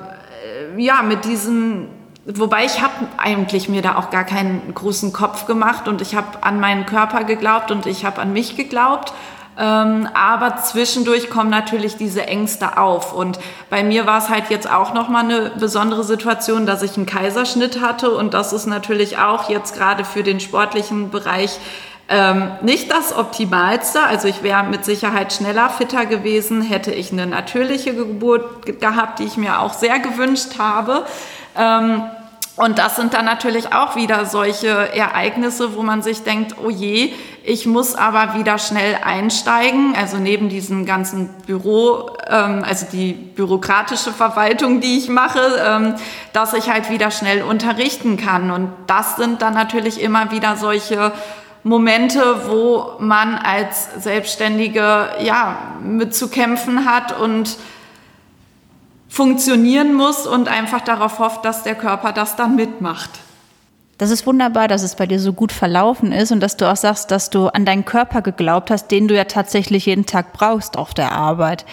[0.77, 1.89] ja mit diesem
[2.31, 6.43] Wobei ich habe eigentlich mir da auch gar keinen großen Kopf gemacht und ich habe
[6.43, 9.15] an meinen Körper geglaubt und ich habe an mich geglaubt
[9.59, 13.13] ähm, aber zwischendurch kommen natürlich diese Ängste auf.
[13.13, 13.41] Und
[13.71, 17.81] bei mir war es halt jetzt auch nochmal eine besondere Situation, dass ich einen Kaiserschnitt
[17.81, 18.11] hatte.
[18.11, 21.59] Und das ist natürlich auch jetzt gerade für den sportlichen Bereich
[22.09, 24.01] ähm, nicht das Optimalste.
[24.03, 29.25] Also ich wäre mit Sicherheit schneller, fitter gewesen, hätte ich eine natürliche Geburt gehabt, die
[29.25, 31.05] ich mir auch sehr gewünscht habe.
[31.57, 32.03] Ähm,
[32.59, 37.13] und das sind dann natürlich auch wieder solche Ereignisse, wo man sich denkt, oh je,
[37.45, 39.95] ich muss aber wieder schnell einsteigen.
[39.97, 45.95] Also neben diesem ganzen Büro, ähm, also die bürokratische Verwaltung, die ich mache, ähm,
[46.33, 48.51] dass ich halt wieder schnell unterrichten kann.
[48.51, 51.13] Und das sind dann natürlich immer wieder solche
[51.63, 57.57] Momente, wo man als Selbstständige ja mit zu kämpfen hat und
[59.09, 63.11] funktionieren muss und einfach darauf hofft, dass der Körper das dann mitmacht.
[63.99, 66.77] Das ist wunderbar, dass es bei dir so gut verlaufen ist und dass du auch
[66.77, 70.79] sagst, dass du an deinen Körper geglaubt hast, den du ja tatsächlich jeden Tag brauchst
[70.79, 71.67] auf der Arbeit.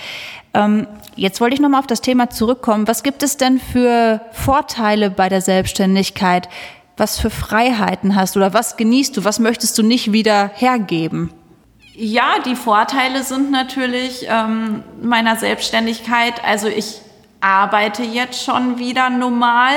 [0.56, 2.88] Ähm, jetzt wollte ich nochmal auf das Thema zurückkommen.
[2.88, 6.50] Was gibt es denn für Vorteile bei der Selbstständigkeit?
[6.98, 9.24] Was für Freiheiten hast du oder was genießt du?
[9.24, 11.32] Was möchtest du nicht wieder hergeben?
[11.93, 16.43] Ja, die Vorteile sind natürlich ähm, meiner Selbstständigkeit.
[16.43, 17.02] Also ich
[17.45, 19.73] arbeite jetzt schon wieder normal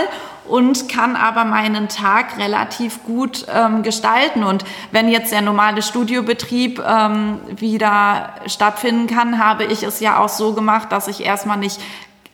[0.48, 4.42] und kann aber meinen Tag relativ gut ähm, gestalten.
[4.42, 10.30] Und wenn jetzt der normale Studiobetrieb ähm, wieder stattfinden kann, habe ich es ja auch
[10.30, 11.78] so gemacht, dass ich erstmal nicht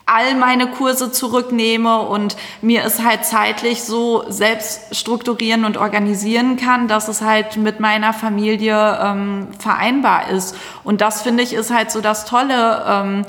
[0.06, 6.88] all meine Kurse zurücknehme und mir es halt zeitlich so selbst strukturieren und organisieren kann,
[6.88, 10.56] dass es halt mit meiner Familie ähm, vereinbar ist.
[10.84, 13.24] Und das finde ich ist halt so das Tolle.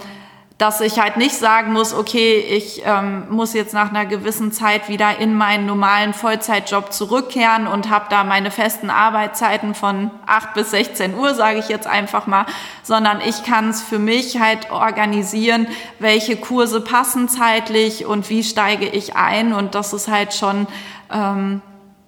[0.58, 4.88] Dass ich halt nicht sagen muss, okay, ich ähm, muss jetzt nach einer gewissen Zeit
[4.88, 10.72] wieder in meinen normalen Vollzeitjob zurückkehren und habe da meine festen Arbeitszeiten von 8 bis
[10.72, 12.46] 16 Uhr, sage ich jetzt einfach mal,
[12.84, 15.68] sondern ich kann es für mich halt organisieren,
[16.00, 19.52] welche Kurse passen zeitlich und wie steige ich ein.
[19.52, 20.68] Und das ist halt schon
[21.12, 21.62] ähm,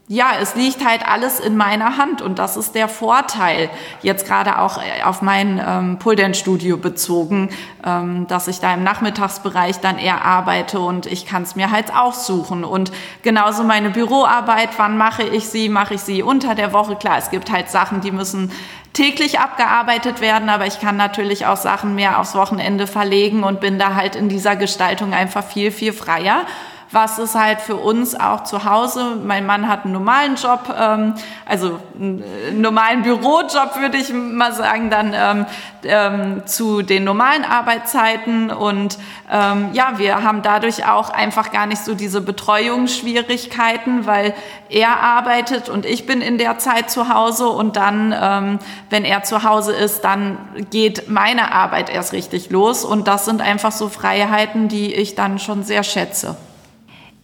[0.09, 3.69] ja, es liegt halt alles in meiner Hand und das ist der Vorteil,
[4.01, 6.31] jetzt gerade auch äh, auf mein ähm, Pole
[6.77, 7.49] bezogen,
[7.85, 11.93] ähm, dass ich da im Nachmittagsbereich dann eher arbeite und ich kann es mir halt
[11.93, 12.63] aussuchen.
[12.63, 15.67] Und genauso meine Büroarbeit, wann mache ich sie?
[15.67, 16.95] Mache ich sie unter der Woche?
[16.95, 18.53] Klar, es gibt halt Sachen, die müssen
[18.93, 23.77] täglich abgearbeitet werden, aber ich kann natürlich auch Sachen mehr aufs Wochenende verlegen und bin
[23.77, 26.45] da halt in dieser Gestaltung einfach viel, viel freier
[26.91, 29.17] was ist halt für uns auch zu Hause.
[29.23, 34.89] Mein Mann hat einen normalen Job, ähm, also einen normalen Bürojob, würde ich mal sagen,
[34.89, 35.45] dann ähm,
[35.83, 38.51] ähm, zu den normalen Arbeitszeiten.
[38.51, 38.97] Und
[39.29, 44.33] ähm, ja, wir haben dadurch auch einfach gar nicht so diese Betreuungsschwierigkeiten, weil
[44.69, 49.23] er arbeitet und ich bin in der Zeit zu Hause und dann, ähm, wenn er
[49.23, 50.37] zu Hause ist, dann
[50.69, 52.85] geht meine Arbeit erst richtig los.
[52.85, 56.37] Und das sind einfach so Freiheiten, die ich dann schon sehr schätze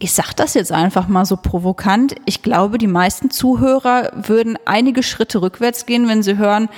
[0.04, 5.02] ich sage das jetzt einfach mal so provokant, ich glaube, die meisten Zuhörer würden einige
[5.02, 6.68] Schritte rückwärts gehen, wenn sie hören,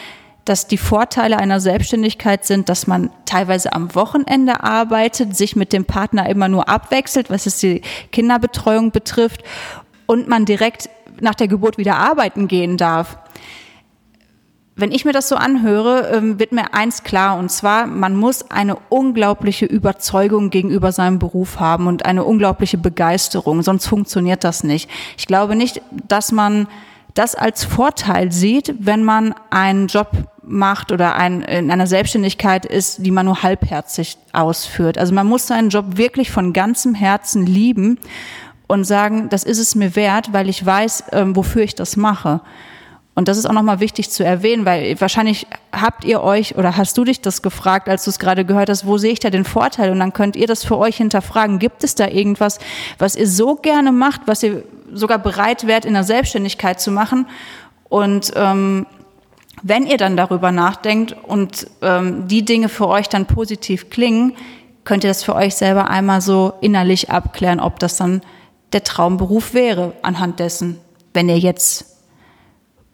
[0.44, 5.86] dass die Vorteile einer Selbstständigkeit sind, dass man teilweise am Wochenende arbeitet, sich mit dem
[5.86, 9.42] Partner immer nur abwechselt, was es die Kinderbetreuung betrifft
[10.06, 10.88] und man direkt
[11.20, 13.18] nach der Geburt wieder arbeiten gehen darf
[14.78, 18.50] wenn ich mir das so anhöre, ähm, wird mir eins klar, und zwar, man muss
[18.50, 24.90] eine unglaubliche Überzeugung gegenüber seinem Beruf haben und eine unglaubliche Begeisterung, sonst funktioniert das nicht.
[25.16, 26.68] Ich glaube nicht, dass man
[27.14, 30.10] das als Vorteil sieht, wenn man einen Job
[30.42, 34.98] macht oder ein, in einer Selbstständigkeit ist, die man nur halbherzig ausführt.
[34.98, 37.98] Also man muss seinen Job wirklich von ganzem Herzen lieben
[38.66, 42.42] und sagen, das ist es mir wert, weil ich weiß, ähm, wofür ich das mache.
[43.16, 46.98] Und das ist auch nochmal wichtig zu erwähnen, weil wahrscheinlich habt ihr euch oder hast
[46.98, 49.46] du dich das gefragt, als du es gerade gehört hast, wo sehe ich da den
[49.46, 49.90] Vorteil?
[49.90, 51.58] Und dann könnt ihr das für euch hinterfragen.
[51.58, 52.58] Gibt es da irgendwas,
[52.98, 57.26] was ihr so gerne macht, was ihr sogar bereit wärt, in der Selbstständigkeit zu machen?
[57.88, 58.84] Und ähm,
[59.62, 64.34] wenn ihr dann darüber nachdenkt und ähm, die Dinge für euch dann positiv klingen,
[64.84, 68.20] könnt ihr das für euch selber einmal so innerlich abklären, ob das dann
[68.74, 70.78] der Traumberuf wäre anhand dessen,
[71.14, 71.95] wenn ihr jetzt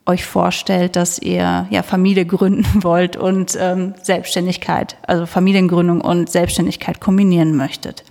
[0.07, 7.01] euch vorstellt, dass ihr ja Familie gründen wollt und ähm, Selbstständigkeit, also Familiengründung und Selbstständigkeit
[7.01, 8.05] kombinieren möchtet.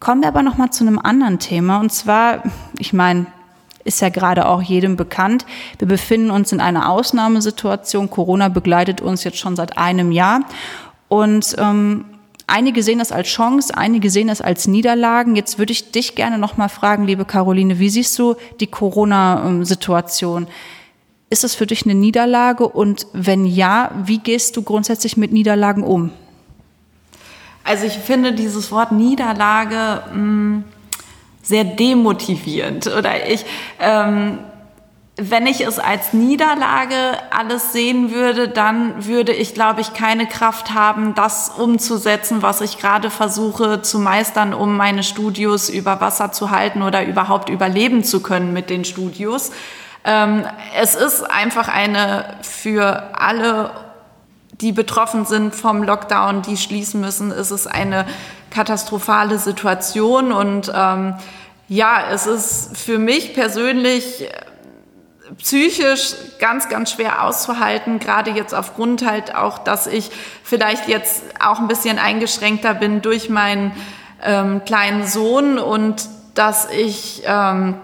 [0.00, 2.42] Kommen wir aber noch mal zu einem anderen Thema und zwar,
[2.78, 3.26] ich meine,
[3.84, 5.46] ist ja gerade auch jedem bekannt.
[5.78, 8.10] Wir befinden uns in einer Ausnahmesituation.
[8.10, 10.40] Corona begleitet uns jetzt schon seit einem Jahr
[11.08, 12.04] und ähm,
[12.50, 15.36] Einige sehen das als Chance, einige sehen das als Niederlagen.
[15.36, 20.46] Jetzt würde ich dich gerne noch mal fragen, liebe Caroline, wie siehst du die Corona-Situation?
[21.30, 22.66] Ist das für dich eine Niederlage?
[22.66, 26.10] Und wenn ja, wie gehst du grundsätzlich mit Niederlagen um?
[27.64, 30.64] Also ich finde dieses Wort Niederlage mh, mm,
[31.42, 32.86] sehr demotivierend.
[32.86, 33.44] Oder ich,
[33.78, 34.38] ähm,
[35.16, 36.96] wenn ich es als Niederlage
[37.30, 42.78] alles sehen würde, dann würde ich, glaube ich, keine Kraft haben, das umzusetzen, was ich
[42.78, 48.20] gerade versuche zu meistern, um meine Studios über Wasser zu halten oder überhaupt überleben zu
[48.22, 49.50] können mit den Studios.
[50.04, 50.44] Ähm,
[50.76, 53.70] es ist einfach eine für alle,
[54.60, 58.06] die betroffen sind vom Lockdown, die schließen müssen, ist es eine
[58.50, 60.32] katastrophale Situation.
[60.32, 61.14] Und ähm,
[61.68, 64.30] ja, es ist für mich persönlich äh,
[65.36, 70.10] psychisch ganz, ganz schwer auszuhalten, gerade jetzt aufgrund halt auch, dass ich
[70.42, 73.72] vielleicht jetzt auch ein bisschen eingeschränkter bin durch meinen
[74.22, 77.76] ähm, kleinen Sohn und dass ich ähm,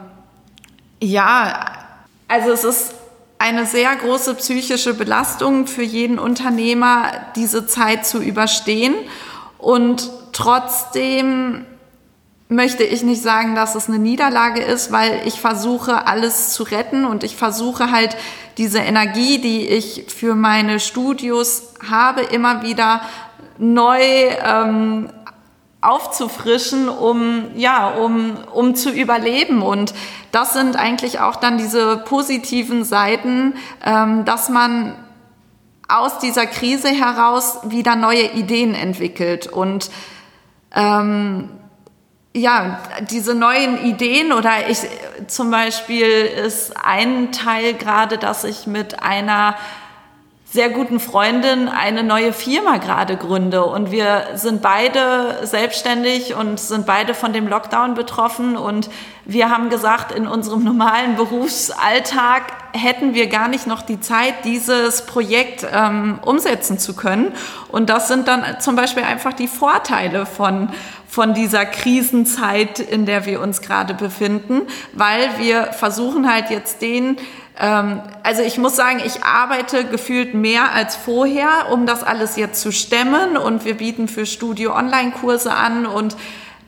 [1.00, 1.84] ja
[2.35, 2.94] also es ist
[3.38, 8.92] eine sehr große psychische Belastung für jeden Unternehmer, diese Zeit zu überstehen.
[9.57, 11.64] Und trotzdem
[12.49, 17.05] möchte ich nicht sagen, dass es eine Niederlage ist, weil ich versuche, alles zu retten
[17.05, 18.16] und ich versuche halt
[18.59, 23.01] diese Energie, die ich für meine Studios habe, immer wieder
[23.59, 25.09] neu ähm,
[25.85, 29.62] aufzufrischen, um, ja, um, um zu überleben.
[29.62, 29.94] Und
[30.33, 34.94] das sind eigentlich auch dann diese positiven Seiten, ähm, dass man
[35.88, 39.90] aus dieser Krise heraus wieder neue Ideen entwickelt und
[40.75, 41.51] ähm,
[42.37, 44.79] ja, diese neuen Ideen oder ich
[45.29, 49.55] zum Beispiel ist ein Teil gerade, dass ich mit einer
[50.55, 53.64] sehr guten Freundin eine neue Firma gerade gründe.
[53.64, 58.57] Und wir sind beide selbstständig und sind beide von dem Lockdown betroffen.
[58.57, 58.88] Und
[59.25, 65.07] wir haben gesagt, in unserem normalen Berufsalltag hätten wir gar nicht noch die Zeit, dieses
[65.07, 67.33] Projekt ähm, umsetzen zu können.
[67.67, 70.69] Und das sind dann zum Beispiel einfach die Vorteile von,
[71.09, 74.62] von dieser Krisenzeit, in der wir uns gerade befinden,
[74.93, 77.17] weil wir versuchen halt jetzt den
[77.57, 82.73] also ich muss sagen, ich arbeite gefühlt mehr als vorher, um das alles jetzt zu
[82.73, 83.37] stemmen.
[83.37, 86.17] Und wir bieten für Studio Online-Kurse an und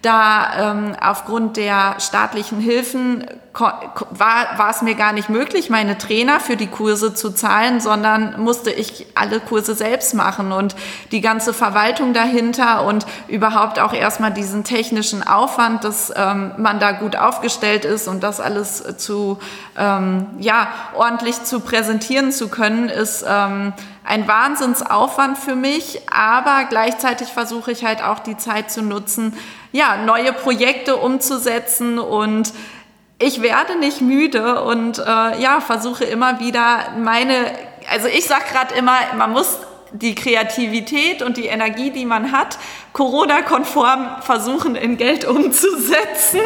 [0.03, 3.27] da ähm, aufgrund der staatlichen Hilfen
[3.59, 8.41] war, war es mir gar nicht möglich, meine Trainer für die Kurse zu zahlen, sondern
[8.41, 10.77] musste ich alle Kurse selbst machen und
[11.11, 16.93] die ganze Verwaltung dahinter und überhaupt auch erstmal diesen technischen Aufwand, dass ähm, man da
[16.93, 19.39] gut aufgestellt ist und das alles zu,
[19.79, 23.73] ähm, ja, ordentlich zu präsentieren zu können, ist, ähm,
[24.07, 29.37] ein Wahnsinnsaufwand für mich, aber gleichzeitig versuche ich halt auch die Zeit zu nutzen,
[29.73, 32.53] ja, neue Projekte umzusetzen und
[33.19, 35.03] ich werde nicht müde und äh,
[35.41, 37.53] ja, versuche immer wieder meine,
[37.91, 39.59] also ich sag gerade immer, man muss
[39.93, 42.59] die Kreativität und die Energie, die man hat,
[42.93, 46.41] Corona-konform versuchen in Geld umzusetzen.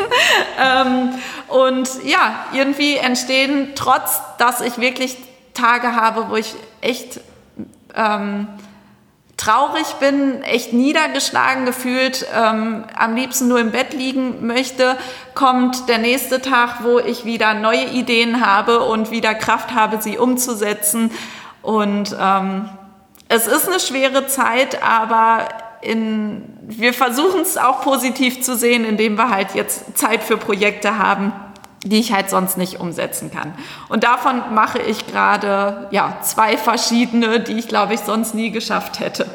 [0.59, 1.14] ähm,
[1.49, 5.16] und ja, irgendwie entstehen, trotz dass ich wirklich
[5.53, 7.20] Tage habe, wo ich echt
[7.94, 8.46] ähm,
[9.37, 14.98] traurig bin, echt niedergeschlagen gefühlt, ähm, am liebsten nur im Bett liegen möchte,
[15.35, 20.18] kommt der nächste Tag, wo ich wieder neue Ideen habe und wieder Kraft habe, sie
[20.18, 21.11] umzusetzen.
[21.62, 22.68] Und ähm,
[23.29, 25.48] es ist eine schwere Zeit, aber
[25.81, 30.98] in, wir versuchen es auch positiv zu sehen, indem wir halt jetzt Zeit für Projekte
[30.98, 31.33] haben
[31.85, 33.55] die ich halt sonst nicht umsetzen kann.
[33.88, 39.01] Und davon mache ich gerade ja, zwei verschiedene, die ich glaube ich sonst nie geschafft
[39.01, 39.27] hätte.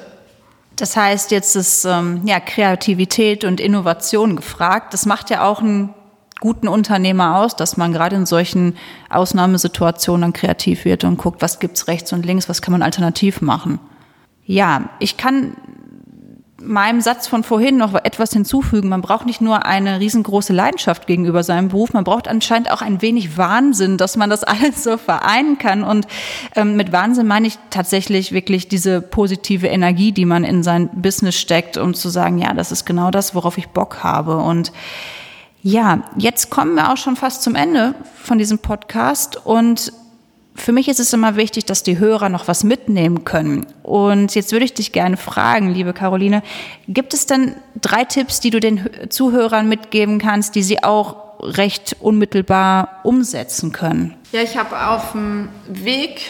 [0.75, 4.93] Das heißt, jetzt ist ähm, ja, Kreativität und Innovation gefragt.
[4.93, 5.93] Das macht ja auch einen
[6.41, 8.75] guten Unternehmer aus, dass man gerade in solchen
[9.09, 13.79] Ausnahmesituationen kreativ wird und guckt, was gibt's rechts und links, was kann man alternativ machen.
[14.45, 15.55] Ja, ich kann
[16.65, 18.89] meinem Satz von vorhin noch etwas hinzufügen.
[18.89, 23.01] Man braucht nicht nur eine riesengroße Leidenschaft gegenüber seinem Beruf, man braucht anscheinend auch ein
[23.01, 25.83] wenig Wahnsinn, dass man das alles so vereinen kann.
[25.83, 26.07] Und
[26.55, 31.35] ähm, mit Wahnsinn meine ich tatsächlich wirklich diese positive Energie, die man in sein Business
[31.35, 34.37] steckt, um zu sagen, ja, das ist genau das, worauf ich Bock habe.
[34.37, 34.71] Und
[35.61, 39.91] ja, jetzt kommen wir auch schon fast zum Ende von diesem Podcast und
[40.55, 43.67] für mich ist es immer wichtig, dass die Hörer noch was mitnehmen können.
[43.83, 46.41] Und jetzt würde ich dich gerne fragen, liebe Caroline,
[46.87, 51.97] gibt es denn drei Tipps, die du den Zuhörern mitgeben kannst, die sie auch recht
[51.99, 54.15] unmittelbar umsetzen können?
[54.31, 56.21] Ja, ich habe auf dem Weg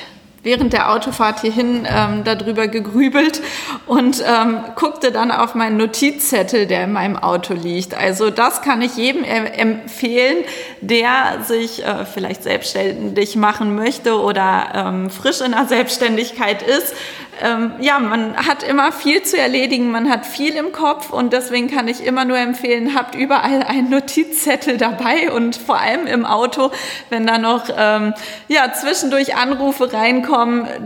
[0.46, 3.42] während der Autofahrt hierhin ähm, darüber gegrübelt
[3.88, 7.96] und ähm, guckte dann auf meinen Notizzettel, der in meinem Auto liegt.
[7.96, 10.38] Also das kann ich jedem empfehlen,
[10.82, 16.94] der sich äh, vielleicht selbstständig machen möchte oder ähm, frisch in der Selbstständigkeit ist
[17.42, 21.70] ähm, ja, man hat immer viel zu erledigen, man hat viel im Kopf und deswegen
[21.70, 26.72] kann ich immer nur empfehlen, habt überall einen Notizzettel dabei und vor allem im Auto,
[27.10, 28.14] wenn da noch ähm,
[28.48, 30.35] ja, zwischendurch Anrufe reinkommen,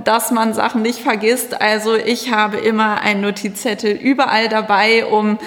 [0.04, 1.62] dass man Sachen nicht vergisst.
[1.62, 5.38] Also ich habe immer einen Notizzettel überall dabei, um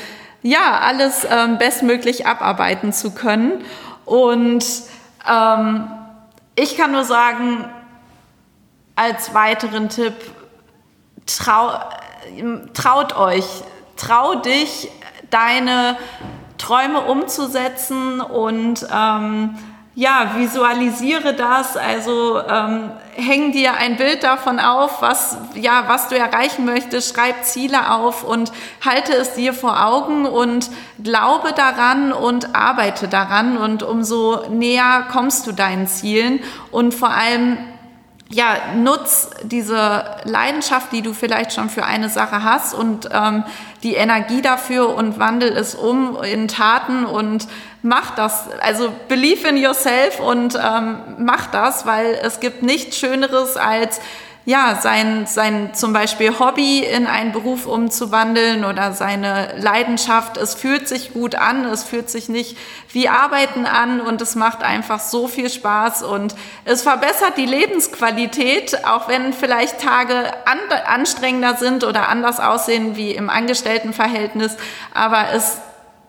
[0.42, 3.64] ja, alles ähm, bestmöglich abarbeiten zu können.
[4.04, 4.64] Und
[5.28, 5.88] ähm,
[6.56, 7.64] ich kann nur sagen,
[8.96, 10.14] als weiteren Tipp,
[11.26, 11.78] trau,
[12.74, 13.46] traut euch,
[13.96, 14.90] trau dich,
[15.30, 15.96] deine
[16.58, 19.56] Träume umzusetzen und ähm,
[19.94, 26.16] ja, visualisiere das, also ähm, häng dir ein Bild davon auf, was, ja, was du
[26.16, 28.52] erreichen möchtest, schreib Ziele auf und
[28.82, 30.70] halte es dir vor Augen und
[31.02, 33.58] glaube daran und arbeite daran.
[33.58, 36.40] Und umso näher kommst du deinen Zielen.
[36.70, 37.58] Und vor allem
[38.32, 43.44] ja, nutz diese Leidenschaft, die du vielleicht schon für eine Sache hast und ähm,
[43.82, 47.46] die Energie dafür und wandel es um in Taten und
[47.82, 48.48] mach das.
[48.60, 54.00] Also believe in yourself und ähm, mach das, weil es gibt nichts Schöneres als
[54.44, 60.36] ja, sein, sein zum Beispiel Hobby in einen Beruf umzuwandeln oder seine Leidenschaft.
[60.36, 62.56] Es fühlt sich gut an, es fühlt sich nicht
[62.90, 68.84] wie Arbeiten an und es macht einfach so viel Spaß und es verbessert die Lebensqualität,
[68.84, 74.56] auch wenn vielleicht Tage an, anstrengender sind oder anders aussehen wie im Angestelltenverhältnis.
[74.92, 75.58] Aber es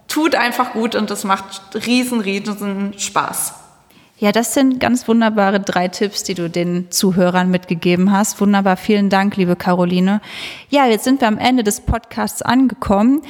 [0.08, 3.63] tut einfach gut und es macht riesen, riesen Spaß.
[4.24, 8.40] Ja, das sind ganz wunderbare drei Tipps, die du den Zuhörern mitgegeben hast.
[8.40, 10.22] Wunderbar, vielen Dank, liebe Caroline.
[10.70, 13.22] Ja, jetzt sind wir am Ende des Podcasts angekommen.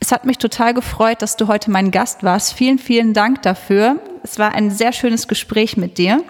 [0.00, 2.54] Es hat mich total gefreut, dass du heute mein Gast warst.
[2.54, 3.96] Vielen, vielen Dank dafür.
[4.22, 6.24] Es war ein sehr schönes Gespräch mit dir.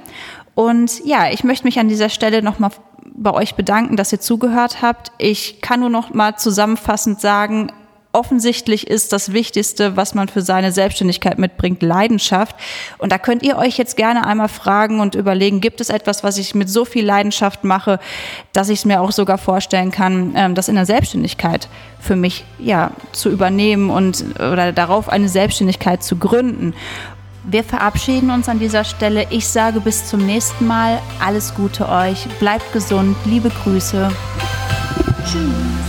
[0.56, 2.72] Und ja, ich möchte mich an dieser Stelle nochmal
[3.14, 5.12] bei euch bedanken, dass ihr zugehört habt.
[5.18, 7.70] Ich kann nur noch mal zusammenfassend sagen,
[8.14, 12.56] offensichtlich ist das Wichtigste, was man für seine Selbstständigkeit mitbringt, Leidenschaft.
[12.98, 16.38] Und da könnt ihr euch jetzt gerne einmal fragen und überlegen, gibt es etwas, was
[16.38, 17.98] ich mit so viel Leidenschaft mache,
[18.52, 21.68] dass ich es mir auch sogar vorstellen kann, ähm, das in der Selbstständigkeit
[22.00, 26.74] für mich ja zu übernehmen und oder darauf eine Selbstständigkeit zu gründen.
[27.44, 29.26] Wir verabschieden uns an dieser Stelle.
[29.30, 31.00] Ich sage bis zum nächsten Mal.
[31.22, 32.26] Alles Gute euch.
[32.40, 33.16] Bleibt gesund.
[33.26, 34.10] Liebe Grüße.
[35.26, 35.83] Tschüss.